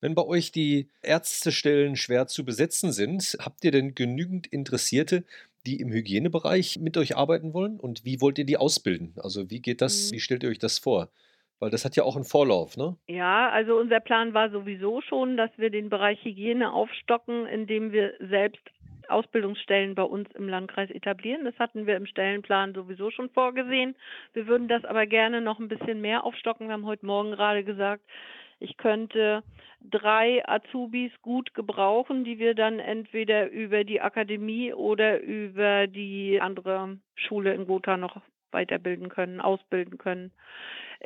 Wenn 0.00 0.14
bei 0.14 0.24
euch 0.24 0.52
die 0.52 0.90
Ärztestellen 1.02 1.96
schwer 1.96 2.26
zu 2.26 2.44
besetzen 2.44 2.92
sind, 2.92 3.36
habt 3.40 3.64
ihr 3.64 3.70
denn 3.70 3.94
genügend 3.94 4.46
Interessierte, 4.46 5.24
die 5.66 5.80
im 5.80 5.90
Hygienebereich 5.90 6.78
mit 6.80 6.96
euch 6.96 7.16
arbeiten 7.16 7.54
wollen? 7.54 7.78
Und 7.80 8.04
wie 8.04 8.20
wollt 8.20 8.38
ihr 8.38 8.44
die 8.44 8.56
ausbilden? 8.56 9.14
Also 9.16 9.50
wie 9.50 9.60
geht 9.60 9.80
das, 9.80 10.10
mhm. 10.10 10.16
wie 10.16 10.20
stellt 10.20 10.42
ihr 10.42 10.50
euch 10.50 10.58
das 10.58 10.78
vor? 10.78 11.10
Weil 11.60 11.70
das 11.70 11.84
hat 11.84 11.96
ja 11.96 12.02
auch 12.02 12.16
einen 12.16 12.24
Vorlauf, 12.24 12.76
ne? 12.76 12.96
Ja, 13.06 13.48
also 13.50 13.76
unser 13.76 14.00
Plan 14.00 14.34
war 14.34 14.50
sowieso 14.50 15.00
schon, 15.00 15.36
dass 15.36 15.50
wir 15.56 15.70
den 15.70 15.88
Bereich 15.88 16.22
Hygiene 16.24 16.72
aufstocken, 16.72 17.46
indem 17.46 17.92
wir 17.92 18.14
selbst 18.20 18.60
Ausbildungsstellen 19.08 19.94
bei 19.94 20.02
uns 20.02 20.28
im 20.34 20.48
Landkreis 20.48 20.90
etablieren. 20.90 21.44
Das 21.44 21.58
hatten 21.58 21.86
wir 21.86 21.96
im 21.96 22.06
Stellenplan 22.06 22.74
sowieso 22.74 23.10
schon 23.10 23.30
vorgesehen. 23.30 23.94
Wir 24.32 24.46
würden 24.46 24.68
das 24.68 24.84
aber 24.84 25.06
gerne 25.06 25.40
noch 25.40 25.58
ein 25.58 25.68
bisschen 25.68 26.00
mehr 26.00 26.24
aufstocken. 26.24 26.68
Wir 26.68 26.74
haben 26.74 26.86
heute 26.86 27.06
Morgen 27.06 27.32
gerade 27.32 27.64
gesagt, 27.64 28.02
ich 28.58 28.76
könnte 28.76 29.42
drei 29.80 30.46
Azubis 30.48 31.12
gut 31.22 31.54
gebrauchen, 31.54 32.24
die 32.24 32.38
wir 32.38 32.54
dann 32.54 32.78
entweder 32.78 33.50
über 33.50 33.84
die 33.84 34.00
Akademie 34.00 34.72
oder 34.72 35.20
über 35.20 35.86
die 35.86 36.40
andere 36.40 36.98
Schule 37.14 37.54
in 37.54 37.66
Gotha 37.66 37.96
noch 37.96 38.20
weiterbilden 38.50 39.08
können, 39.08 39.40
ausbilden 39.40 39.98
können. 39.98 40.32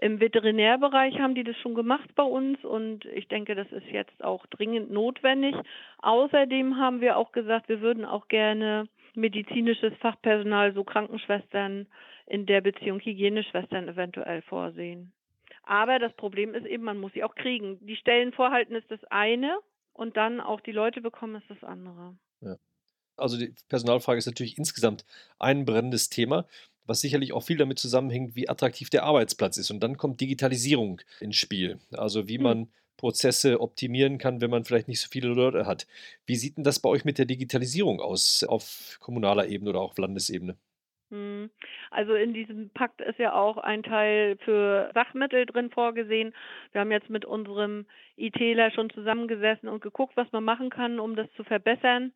Im 0.00 0.20
Veterinärbereich 0.20 1.18
haben 1.18 1.34
die 1.34 1.42
das 1.42 1.56
schon 1.58 1.74
gemacht 1.74 2.14
bei 2.14 2.22
uns 2.22 2.62
und 2.64 3.04
ich 3.06 3.26
denke, 3.26 3.56
das 3.56 3.70
ist 3.72 3.86
jetzt 3.90 4.22
auch 4.22 4.46
dringend 4.46 4.92
notwendig. 4.92 5.56
Außerdem 6.02 6.76
haben 6.76 7.00
wir 7.00 7.16
auch 7.16 7.32
gesagt, 7.32 7.68
wir 7.68 7.80
würden 7.80 8.04
auch 8.04 8.28
gerne 8.28 8.86
medizinisches 9.14 9.92
Fachpersonal, 9.96 10.72
so 10.74 10.84
Krankenschwestern 10.84 11.86
in 12.26 12.46
der 12.46 12.60
Beziehung 12.60 13.00
Hygieneschwestern 13.00 13.88
eventuell 13.88 14.42
vorsehen. 14.42 15.12
Aber 15.68 15.98
das 15.98 16.14
Problem 16.14 16.54
ist 16.54 16.64
eben, 16.64 16.82
man 16.82 16.98
muss 16.98 17.12
sie 17.12 17.22
auch 17.22 17.34
kriegen. 17.34 17.78
Die 17.86 17.96
Stellen 17.96 18.32
vorhalten 18.32 18.74
ist 18.74 18.90
das 18.90 19.04
eine 19.10 19.58
und 19.92 20.16
dann 20.16 20.40
auch 20.40 20.62
die 20.62 20.72
Leute 20.72 21.02
bekommen 21.02 21.36
ist 21.36 21.50
das 21.50 21.62
andere. 21.62 22.16
Ja. 22.40 22.56
Also 23.18 23.36
die 23.36 23.54
Personalfrage 23.68 24.16
ist 24.16 24.24
natürlich 24.24 24.56
insgesamt 24.56 25.04
ein 25.38 25.66
brennendes 25.66 26.08
Thema, 26.08 26.46
was 26.86 27.02
sicherlich 27.02 27.34
auch 27.34 27.42
viel 27.42 27.58
damit 27.58 27.78
zusammenhängt, 27.78 28.34
wie 28.34 28.48
attraktiv 28.48 28.88
der 28.88 29.02
Arbeitsplatz 29.02 29.58
ist. 29.58 29.70
Und 29.70 29.80
dann 29.80 29.98
kommt 29.98 30.22
Digitalisierung 30.22 31.02
ins 31.20 31.36
Spiel. 31.36 31.78
Also 31.92 32.28
wie 32.28 32.36
hm. 32.36 32.42
man 32.42 32.68
Prozesse 32.96 33.60
optimieren 33.60 34.16
kann, 34.16 34.40
wenn 34.40 34.50
man 34.50 34.64
vielleicht 34.64 34.88
nicht 34.88 35.02
so 35.02 35.08
viele 35.10 35.28
Leute 35.28 35.66
hat. 35.66 35.86
Wie 36.24 36.36
sieht 36.36 36.56
denn 36.56 36.64
das 36.64 36.80
bei 36.80 36.88
euch 36.88 37.04
mit 37.04 37.18
der 37.18 37.26
Digitalisierung 37.26 38.00
aus 38.00 38.42
auf 38.42 38.96
kommunaler 39.00 39.48
Ebene 39.48 39.68
oder 39.68 39.80
auch 39.82 39.90
auf 39.90 39.98
Landesebene? 39.98 40.56
Hm. 41.10 41.50
Also 41.90 42.14
in 42.14 42.34
diesem 42.34 42.70
Pakt 42.70 43.00
ist 43.00 43.18
ja 43.18 43.32
auch 43.32 43.56
ein 43.56 43.82
Teil 43.82 44.36
für 44.44 44.90
Sachmittel 44.94 45.46
drin 45.46 45.70
vorgesehen. 45.70 46.34
Wir 46.72 46.82
haben 46.82 46.92
jetzt 46.92 47.08
mit 47.08 47.24
unserem 47.24 47.86
ITler 48.16 48.70
schon 48.70 48.90
zusammengesessen 48.90 49.68
und 49.68 49.80
geguckt, 49.80 50.16
was 50.16 50.30
man 50.32 50.44
machen 50.44 50.70
kann, 50.70 51.00
um 51.00 51.16
das 51.16 51.32
zu 51.34 51.44
verbessern. 51.44 52.12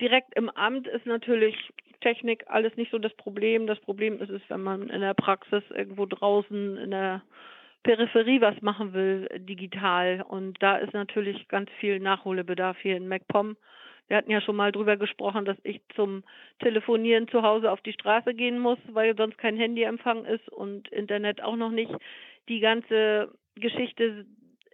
Direkt 0.00 0.34
im 0.34 0.48
Amt 0.48 0.86
ist 0.86 1.04
natürlich 1.04 1.56
Technik 2.00 2.44
alles 2.48 2.74
nicht 2.76 2.90
so 2.90 2.98
das 2.98 3.14
Problem. 3.14 3.66
Das 3.66 3.78
Problem 3.80 4.20
ist 4.20 4.30
es, 4.30 4.40
wenn 4.48 4.62
man 4.62 4.88
in 4.88 5.02
der 5.02 5.14
Praxis 5.14 5.62
irgendwo 5.70 6.06
draußen 6.06 6.78
in 6.78 6.90
der 6.90 7.22
Peripherie 7.82 8.40
was 8.40 8.60
machen 8.62 8.92
will, 8.92 9.28
digital. 9.40 10.24
Und 10.26 10.62
da 10.62 10.76
ist 10.76 10.94
natürlich 10.94 11.48
ganz 11.48 11.70
viel 11.78 12.00
Nachholbedarf 12.00 12.78
hier 12.78 12.96
in 12.96 13.08
MacPom. 13.08 13.56
Wir 14.10 14.16
hatten 14.16 14.32
ja 14.32 14.40
schon 14.40 14.56
mal 14.56 14.72
drüber 14.72 14.96
gesprochen, 14.96 15.44
dass 15.44 15.56
ich 15.62 15.80
zum 15.94 16.24
Telefonieren 16.58 17.28
zu 17.28 17.42
Hause 17.42 17.70
auf 17.70 17.80
die 17.80 17.92
Straße 17.92 18.34
gehen 18.34 18.58
muss, 18.58 18.78
weil 18.88 19.16
sonst 19.16 19.38
kein 19.38 19.56
Handyempfang 19.56 20.24
ist 20.24 20.48
und 20.48 20.88
Internet 20.88 21.40
auch 21.44 21.54
noch 21.54 21.70
nicht. 21.70 21.92
Die 22.48 22.58
ganze 22.58 23.32
Geschichte 23.54 24.26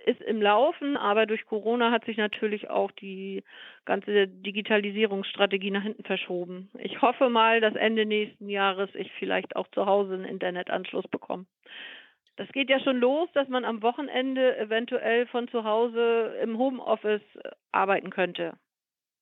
ist 0.06 0.22
im 0.22 0.40
Laufen, 0.40 0.96
aber 0.96 1.26
durch 1.26 1.44
Corona 1.44 1.90
hat 1.90 2.06
sich 2.06 2.16
natürlich 2.16 2.70
auch 2.70 2.90
die 2.92 3.42
ganze 3.84 4.26
Digitalisierungsstrategie 4.26 5.70
nach 5.70 5.82
hinten 5.82 6.04
verschoben. 6.04 6.70
Ich 6.78 7.02
hoffe 7.02 7.28
mal, 7.28 7.60
dass 7.60 7.74
Ende 7.74 8.06
nächsten 8.06 8.48
Jahres 8.48 8.88
ich 8.94 9.12
vielleicht 9.18 9.54
auch 9.54 9.68
zu 9.72 9.84
Hause 9.84 10.14
einen 10.14 10.24
Internetanschluss 10.24 11.06
bekomme. 11.08 11.44
Das 12.36 12.48
geht 12.52 12.70
ja 12.70 12.80
schon 12.80 12.96
los, 13.00 13.28
dass 13.34 13.48
man 13.48 13.66
am 13.66 13.82
Wochenende 13.82 14.56
eventuell 14.56 15.26
von 15.26 15.46
zu 15.48 15.64
Hause 15.64 16.38
im 16.40 16.56
Homeoffice 16.56 17.20
arbeiten 17.70 18.08
könnte. 18.08 18.54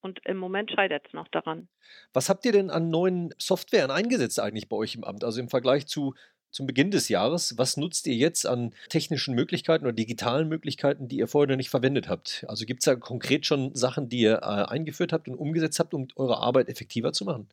Und 0.05 0.21
im 0.27 0.37
Moment 0.37 0.71
scheitert 0.71 1.07
es 1.07 1.15
noch 1.15 1.29
daran. 1.29 1.67
Was 2.13 2.29
habt 2.29 2.45
ihr 2.45 2.53
denn 2.53 2.69
an 2.69 2.91
neuen 2.91 3.33
Softwaren 3.39 3.91
eingesetzt 3.91 4.39
eigentlich 4.39 4.69
bei 4.69 4.77
euch 4.77 4.95
im 4.95 5.03
Amt? 5.03 5.25
Also 5.25 5.41
im 5.41 5.49
Vergleich 5.49 5.87
zu 5.87 6.15
zum 6.51 6.67
Beginn 6.67 6.91
des 6.91 7.09
Jahres. 7.09 7.57
Was 7.57 7.79
nutzt 7.79 8.07
ihr 8.07 8.15
jetzt 8.15 8.47
an 8.47 8.75
technischen 8.91 9.35
Möglichkeiten 9.35 9.87
oder 9.87 9.95
digitalen 9.95 10.47
Möglichkeiten, 10.47 11.09
die 11.09 11.17
ihr 11.17 11.27
vorher 11.27 11.49
noch 11.49 11.57
nicht 11.57 11.71
verwendet 11.71 12.11
habt? 12.11 12.45
Also 12.49 12.67
gibt 12.67 12.81
es 12.81 12.85
da 12.85 12.97
konkret 12.97 13.47
schon 13.47 13.75
Sachen, 13.75 14.11
die 14.11 14.21
ihr 14.21 14.41
äh, 14.43 14.71
eingeführt 14.71 15.15
habt 15.15 15.27
und 15.27 15.37
umgesetzt 15.37 15.81
habt, 15.81 15.95
um 15.95 16.07
eure 16.17 16.37
Arbeit 16.37 16.69
effektiver 16.69 17.15
zu 17.15 17.25
machen? 17.25 17.49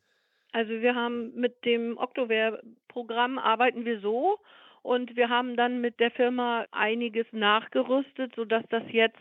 Also 0.52 0.72
wir 0.72 0.94
haben 0.94 1.34
mit 1.34 1.64
dem 1.64 1.96
Octoware-Programm 1.96 3.38
arbeiten 3.38 3.86
wir 3.86 4.00
so 4.00 4.38
und 4.82 5.16
wir 5.16 5.30
haben 5.30 5.56
dann 5.56 5.80
mit 5.80 6.00
der 6.00 6.10
Firma 6.10 6.66
einiges 6.70 7.26
nachgerüstet, 7.32 8.34
sodass 8.36 8.64
das 8.68 8.82
jetzt 8.90 9.16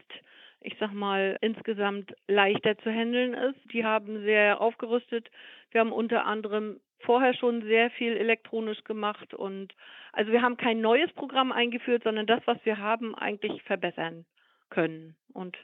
ich 0.61 0.75
sag 0.79 0.93
mal, 0.93 1.37
insgesamt 1.41 2.13
leichter 2.27 2.77
zu 2.79 2.89
handeln 2.89 3.33
ist. 3.33 3.59
Die 3.73 3.83
haben 3.83 4.23
sehr 4.23 4.61
aufgerüstet. 4.61 5.29
Wir 5.71 5.81
haben 5.81 5.91
unter 5.91 6.25
anderem 6.25 6.79
vorher 6.99 7.33
schon 7.33 7.63
sehr 7.63 7.89
viel 7.91 8.15
elektronisch 8.15 8.83
gemacht 8.83 9.33
und 9.33 9.73
also 10.13 10.31
wir 10.31 10.41
haben 10.41 10.57
kein 10.57 10.81
neues 10.81 11.11
Programm 11.13 11.51
eingeführt, 11.51 12.03
sondern 12.03 12.27
das, 12.27 12.41
was 12.45 12.57
wir 12.63 12.77
haben, 12.77 13.15
eigentlich 13.15 13.63
verbessern 13.63 14.25
können. 14.69 15.15
Und 15.33 15.57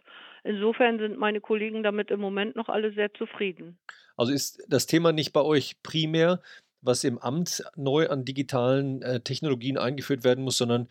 insofern 0.44 1.00
sind 1.00 1.18
meine 1.18 1.42
Kollegen 1.42 1.84
damit 1.84 2.10
im 2.10 2.20
Moment 2.20 2.56
noch 2.56 2.70
alle 2.70 2.92
sehr 2.94 3.14
zufrieden. 3.14 3.78
Also 4.16 4.34
ist 4.34 4.66
das 4.68 4.88
Thema 4.88 5.12
nicht 5.12 5.32
bei 5.32 5.42
euch 5.42 5.82
primär, 5.84 6.42
was 6.82 7.04
im 7.04 7.20
Amt 7.20 7.64
neu 7.76 8.08
an 8.08 8.26
digitalen 8.26 9.02
äh, 9.02 9.20
Technologien 9.20 9.78
eingeführt 9.78 10.24
werden 10.24 10.44
muss, 10.44 10.58
sondern 10.58 10.90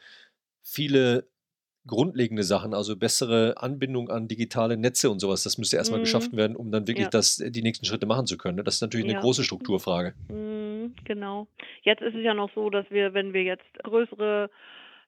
viele 0.63 1.27
grundlegende 1.87 2.43
Sachen, 2.43 2.75
also 2.75 2.97
bessere 2.97 3.55
Anbindung 3.57 4.11
an 4.11 4.29
digitale 4.29 4.77
Netze 4.77 5.11
und 5.11 5.21
sowas. 5.21 5.43
Das 5.43 5.59
müsste 5.59 5.77
erstmal 5.77 6.01
mhm. 6.01 6.05
geschaffen 6.05 6.37
werden, 6.37 6.57
um 6.57 6.71
dann 6.71 6.87
wirklich 6.87 7.07
ja. 7.07 7.11
das, 7.11 7.37
die 7.37 7.63
nächsten 7.63 7.87
Schritte 7.87 8.07
machen 8.07 8.27
zu 8.27 8.37
können. 8.37 8.57
Ne? 8.57 8.65
Das 8.65 8.77
ist 8.77 8.81
natürlich 8.81 9.09
eine 9.09 9.21
große 9.21 9.45
Strukturfrage. 9.45 10.15
Mhm, 10.29 10.95
genau. 11.05 11.47
Jetzt 11.83 12.03
ist 12.03 12.15
es 12.15 12.23
ja 12.23 12.35
noch 12.35 12.51
so, 12.55 12.71
dass 12.71 12.91
wir, 12.91 13.15
wenn 13.15 13.33
wir 13.33 13.43
jetzt 13.43 13.67
größere 13.83 14.51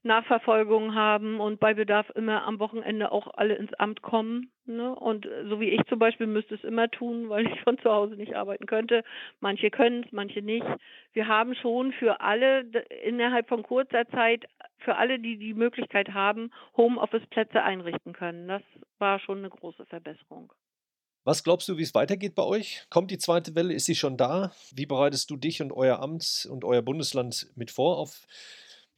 Nachverfolgung 0.04 0.94
haben 0.94 1.40
und 1.40 1.58
bei 1.58 1.74
Bedarf 1.74 2.08
immer 2.14 2.44
am 2.44 2.60
Wochenende 2.60 3.10
auch 3.10 3.28
alle 3.34 3.54
ins 3.56 3.74
Amt 3.74 4.00
kommen. 4.00 4.50
Ne? 4.64 4.94
Und 4.94 5.28
so 5.48 5.60
wie 5.60 5.70
ich 5.70 5.84
zum 5.88 5.98
Beispiel 5.98 6.26
müsste 6.26 6.54
es 6.54 6.62
immer 6.62 6.88
tun, 6.88 7.28
weil 7.28 7.46
ich 7.46 7.60
von 7.62 7.78
zu 7.78 7.90
Hause 7.90 8.14
nicht 8.14 8.36
arbeiten 8.36 8.66
könnte. 8.66 9.02
Manche 9.40 9.70
können 9.70 10.04
es, 10.04 10.12
manche 10.12 10.40
nicht. 10.40 10.66
Wir 11.14 11.26
haben 11.26 11.54
schon 11.56 11.92
für 11.92 12.20
alle 12.20 12.64
innerhalb 13.04 13.48
von 13.48 13.62
kurzer 13.64 14.06
Zeit, 14.10 14.44
für 14.78 14.96
alle, 14.96 15.18
die 15.18 15.38
die 15.38 15.54
Möglichkeit 15.54 16.10
haben, 16.10 16.50
Homeoffice-Plätze 16.76 17.62
einrichten 17.62 18.12
können. 18.12 18.48
Das 18.48 18.62
war 18.98 19.18
schon 19.18 19.38
eine 19.38 19.50
große 19.50 19.86
Verbesserung. 19.86 20.52
Was 21.24 21.44
glaubst 21.44 21.68
du, 21.68 21.76
wie 21.76 21.82
es 21.82 21.94
weitergeht 21.94 22.34
bei 22.34 22.42
euch? 22.42 22.86
Kommt 22.88 23.10
die 23.10 23.18
zweite 23.18 23.54
Welle? 23.54 23.74
Ist 23.74 23.84
sie 23.84 23.94
schon 23.94 24.16
da? 24.16 24.52
Wie 24.72 24.86
bereitest 24.86 25.28
du 25.30 25.36
dich 25.36 25.60
und 25.60 25.72
euer 25.72 26.00
Amt 26.00 26.48
und 26.50 26.64
euer 26.64 26.80
Bundesland 26.80 27.50
mit 27.54 27.70
vor 27.70 27.98
auf 27.98 28.26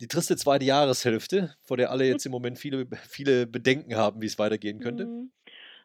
die 0.01 0.07
triste 0.07 0.37
zweite 0.37 0.65
Jahreshälfte, 0.65 1.57
vor 1.61 1.77
der 1.77 1.91
alle 1.91 2.07
jetzt 2.07 2.25
im 2.27 2.33
Moment 2.33 2.59
viele, 2.59 2.87
viele 3.09 3.47
Bedenken 3.47 3.97
haben, 3.97 4.23
wie 4.23 4.27
es 4.27 4.39
weitergehen 4.39 4.81
könnte? 4.81 5.07
Mhm. 5.07 5.33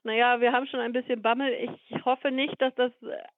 Naja, 0.06 0.40
wir 0.40 0.52
haben 0.52 0.68
schon 0.68 0.82
ein 0.82 0.94
bisschen 0.94 1.24
Bammel. 1.24 1.52
Ich 1.90 2.06
hoffe 2.06 2.30
nicht, 2.30 2.62
dass 2.62 2.76
das 2.76 2.92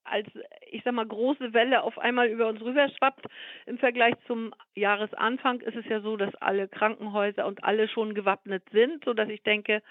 als, 0.04 0.28
ich 0.70 0.84
sag 0.84 0.94
mal, 0.94 1.08
große 1.08 1.54
Welle 1.54 1.82
auf 1.82 1.98
einmal 1.98 2.28
über 2.28 2.50
uns 2.50 2.60
rüberschwappt. 2.60 3.26
Im 3.68 3.78
Vergleich 3.78 4.16
zum 4.28 4.54
Jahresanfang 4.76 5.62
ist 5.62 5.78
es 5.78 5.86
ja 5.86 6.02
so, 6.02 6.18
dass 6.18 6.36
alle 6.36 6.68
Krankenhäuser 6.68 7.48
und 7.48 7.64
alle 7.64 7.88
schon 7.88 8.14
gewappnet 8.14 8.64
sind, 8.74 9.06
sodass 9.06 9.30
ich 9.30 9.42
denke, 9.44 9.82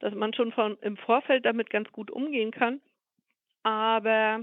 dass 0.00 0.14
man 0.14 0.32
schon 0.32 0.50
von, 0.52 0.78
im 0.80 0.96
Vorfeld 0.96 1.44
damit 1.44 1.68
ganz 1.68 1.92
gut 1.92 2.10
umgehen 2.10 2.52
kann. 2.52 2.80
Aber 3.62 4.40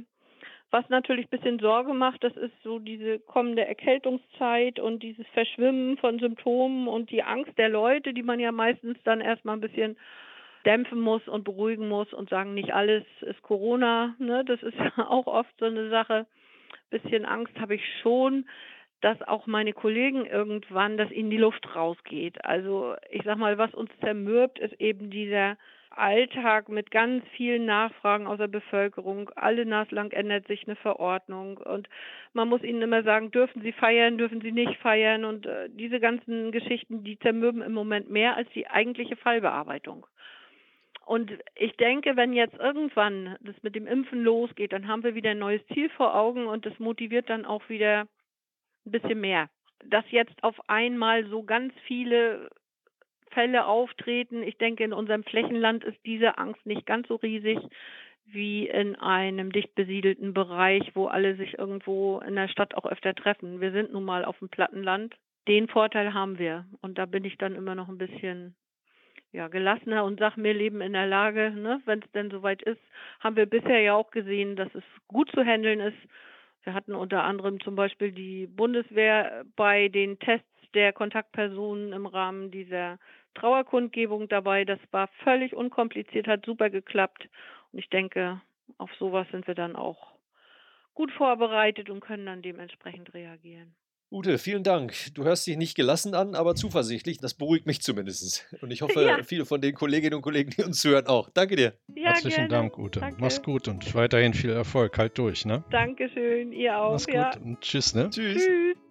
was 0.69 0.87
natürlich 0.89 1.25
ein 1.25 1.35
bisschen 1.35 1.57
Sorge 1.57 1.95
macht, 1.95 2.23
das 2.23 2.37
ist 2.37 2.53
so 2.63 2.77
diese 2.77 3.17
kommende 3.17 3.65
Erkältungszeit 3.65 4.79
und 4.79 5.01
dieses 5.01 5.25
Verschwimmen 5.33 5.97
von 5.97 6.19
Symptomen 6.19 6.87
und 6.87 7.09
die 7.09 7.23
Angst 7.23 7.57
der 7.57 7.69
Leute, 7.69 8.13
die 8.13 8.23
man 8.23 8.39
ja 8.39 8.51
meistens 8.51 8.99
dann 9.03 9.19
erstmal 9.19 9.57
ein 9.57 9.61
bisschen 9.61 9.97
dämpfen 10.65 10.99
muss 10.99 11.27
und 11.27 11.43
beruhigen 11.43 11.87
muss 11.87 12.13
und 12.13 12.29
sagen, 12.29 12.53
nicht 12.53 12.73
alles 12.73 13.03
ist 13.21 13.41
Corona. 13.41 14.15
Ne? 14.19 14.43
Das 14.45 14.61
ist 14.61 14.77
ja 14.77 14.91
auch 15.09 15.27
oft 15.27 15.53
so 15.59 15.65
eine 15.65 15.89
Sache. 15.89 16.25
Bisschen 16.89 17.25
Angst 17.25 17.57
habe 17.59 17.75
ich 17.75 17.83
schon, 18.01 18.45
dass 19.01 19.21
auch 19.23 19.47
meine 19.47 19.73
Kollegen 19.73 20.25
irgendwann, 20.25 20.97
dass 20.97 21.11
ihnen 21.11 21.29
die 21.29 21.37
Luft 21.37 21.75
rausgeht. 21.75 22.43
Also 22.45 22.95
ich 23.09 23.23
sag 23.23 23.37
mal, 23.37 23.57
was 23.57 23.73
uns 23.73 23.89
zermürbt, 24.01 24.59
ist 24.59 24.79
eben 24.79 25.09
dieser 25.09 25.57
Alltag 25.89 26.69
mit 26.69 26.89
ganz 26.89 27.23
vielen 27.35 27.65
Nachfragen 27.65 28.27
aus 28.27 28.37
der 28.37 28.47
Bevölkerung. 28.47 29.29
Alle 29.35 29.65
naslang 29.65 30.11
ändert 30.11 30.47
sich 30.47 30.65
eine 30.65 30.77
Verordnung 30.77 31.57
und 31.57 31.89
man 32.33 32.47
muss 32.47 32.63
ihnen 32.63 32.81
immer 32.81 33.03
sagen, 33.03 33.31
dürfen 33.31 33.61
sie 33.61 33.73
feiern, 33.73 34.17
dürfen 34.17 34.41
sie 34.41 34.53
nicht 34.53 34.77
feiern 34.77 35.25
und 35.25 35.45
äh, 35.45 35.69
diese 35.69 35.99
ganzen 35.99 36.51
Geschichten, 36.51 37.03
die 37.03 37.19
zermürben 37.19 37.61
im 37.61 37.73
Moment 37.73 38.09
mehr 38.09 38.37
als 38.37 38.49
die 38.51 38.67
eigentliche 38.67 39.17
Fallbearbeitung. 39.17 40.05
Und 41.11 41.29
ich 41.55 41.75
denke, 41.75 42.15
wenn 42.15 42.31
jetzt 42.31 42.57
irgendwann 42.57 43.35
das 43.41 43.61
mit 43.63 43.75
dem 43.75 43.85
Impfen 43.85 44.23
losgeht, 44.23 44.71
dann 44.71 44.87
haben 44.87 45.03
wir 45.03 45.13
wieder 45.13 45.31
ein 45.31 45.39
neues 45.39 45.61
Ziel 45.73 45.89
vor 45.89 46.15
Augen 46.15 46.47
und 46.47 46.65
das 46.65 46.79
motiviert 46.79 47.29
dann 47.29 47.45
auch 47.45 47.67
wieder 47.67 48.07
ein 48.85 48.91
bisschen 48.91 49.19
mehr. 49.19 49.49
Dass 49.83 50.05
jetzt 50.09 50.41
auf 50.41 50.55
einmal 50.69 51.27
so 51.27 51.43
ganz 51.43 51.73
viele 51.85 52.49
Fälle 53.31 53.65
auftreten. 53.65 54.41
Ich 54.41 54.57
denke, 54.57 54.85
in 54.85 54.93
unserem 54.93 55.25
Flächenland 55.25 55.83
ist 55.83 55.97
diese 56.05 56.37
Angst 56.37 56.65
nicht 56.65 56.85
ganz 56.85 57.09
so 57.09 57.15
riesig 57.15 57.59
wie 58.23 58.69
in 58.69 58.95
einem 58.95 59.51
dicht 59.51 59.75
besiedelten 59.75 60.33
Bereich, 60.33 60.95
wo 60.95 61.07
alle 61.07 61.35
sich 61.35 61.59
irgendwo 61.59 62.19
in 62.25 62.35
der 62.35 62.47
Stadt 62.47 62.73
auch 62.75 62.85
öfter 62.85 63.13
treffen. 63.15 63.59
Wir 63.59 63.73
sind 63.73 63.91
nun 63.91 64.05
mal 64.05 64.23
auf 64.23 64.39
dem 64.39 64.47
Plattenland. 64.47 65.13
Den 65.49 65.67
Vorteil 65.67 66.13
haben 66.13 66.39
wir. 66.39 66.65
Und 66.79 66.97
da 66.97 67.05
bin 67.05 67.25
ich 67.25 67.37
dann 67.37 67.55
immer 67.55 67.75
noch 67.75 67.89
ein 67.89 67.97
bisschen 67.97 68.55
ja, 69.31 69.47
gelassener 69.47 70.03
und 70.03 70.19
sag 70.19 70.37
mir, 70.37 70.53
leben 70.53 70.81
in 70.81 70.93
der 70.93 71.07
Lage, 71.07 71.51
ne, 71.51 71.81
wenn 71.85 71.99
es 71.99 72.11
denn 72.11 72.29
soweit 72.29 72.61
ist, 72.61 72.81
haben 73.19 73.35
wir 73.35 73.45
bisher 73.45 73.79
ja 73.81 73.93
auch 73.95 74.11
gesehen, 74.11 74.55
dass 74.55 74.73
es 74.75 74.83
gut 75.07 75.31
zu 75.31 75.43
handeln 75.43 75.79
ist. 75.79 75.97
Wir 76.63 76.73
hatten 76.73 76.93
unter 76.93 77.23
anderem 77.23 77.59
zum 77.61 77.75
Beispiel 77.75 78.11
die 78.11 78.47
Bundeswehr 78.47 79.45
bei 79.55 79.87
den 79.87 80.19
Tests 80.19 80.45
der 80.73 80.93
Kontaktpersonen 80.93 81.93
im 81.93 82.05
Rahmen 82.05 82.51
dieser 82.51 82.99
Trauerkundgebung 83.35 84.27
dabei. 84.27 84.65
Das 84.65 84.79
war 84.91 85.07
völlig 85.23 85.55
unkompliziert, 85.55 86.27
hat 86.27 86.45
super 86.45 86.69
geklappt. 86.69 87.27
Und 87.71 87.79
ich 87.79 87.89
denke, 87.89 88.41
auf 88.77 88.93
sowas 88.95 89.27
sind 89.31 89.47
wir 89.47 89.55
dann 89.55 89.75
auch 89.75 90.11
gut 90.93 91.11
vorbereitet 91.11 91.89
und 91.89 92.01
können 92.01 92.25
dann 92.25 92.41
dementsprechend 92.41 93.13
reagieren. 93.13 93.73
Ute, 94.11 94.37
vielen 94.37 94.63
Dank. 94.63 94.93
Du 95.13 95.23
hörst 95.23 95.47
dich 95.47 95.55
nicht 95.55 95.73
gelassen 95.73 96.15
an, 96.15 96.35
aber 96.35 96.53
zuversichtlich. 96.53 97.19
Das 97.19 97.33
beruhigt 97.33 97.65
mich 97.65 97.81
zumindest. 97.81 98.45
Und 98.61 98.69
ich 98.71 98.81
hoffe, 98.81 99.01
ja. 99.07 99.23
viele 99.23 99.45
von 99.45 99.61
den 99.61 99.73
Kolleginnen 99.73 100.15
und 100.15 100.21
Kollegen, 100.21 100.49
die 100.49 100.63
uns 100.63 100.81
zuhören, 100.81 101.07
auch. 101.07 101.29
Danke 101.29 101.55
dir. 101.55 101.73
Ja, 101.95 102.09
Herzlichen 102.09 102.35
gerne. 102.35 102.49
Dank, 102.49 102.77
Ute. 102.77 102.99
Danke. 102.99 103.21
Mach's 103.21 103.41
gut 103.41 103.69
und 103.69 103.95
weiterhin 103.95 104.33
viel 104.33 104.51
Erfolg. 104.51 104.97
Halt 104.97 105.17
durch, 105.17 105.45
ne? 105.45 105.63
Dankeschön. 105.71 106.51
Ihr 106.51 106.77
auch. 106.77 106.91
Mach's 106.91 107.07
gut 107.07 107.37
und 107.41 107.61
tschüss, 107.61 107.95
ne? 107.95 108.09
Tschüss. 108.09 108.43
tschüss. 108.43 108.90